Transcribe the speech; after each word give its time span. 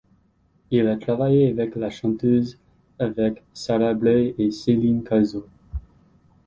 Il 0.71 0.87
a 0.87 0.97
travaillé 0.97 1.49
avec 1.51 1.75
la 1.75 1.91
chanteuse 1.91 2.57
avec 2.97 3.43
Sarah 3.53 3.93
Bray 3.93 4.33
et 4.39 4.49
Céline 4.49 5.03
Carzo. 5.03 5.47